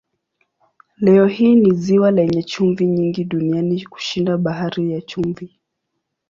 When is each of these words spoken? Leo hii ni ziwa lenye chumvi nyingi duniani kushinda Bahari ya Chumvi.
Leo 0.97 1.27
hii 1.27 1.55
ni 1.55 1.71
ziwa 1.75 2.11
lenye 2.11 2.43
chumvi 2.43 2.85
nyingi 2.85 3.23
duniani 3.23 3.85
kushinda 3.85 4.37
Bahari 4.37 4.91
ya 4.91 5.01
Chumvi. 5.01 5.59